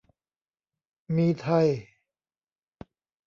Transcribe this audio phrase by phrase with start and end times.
[1.15, 1.67] มีไทย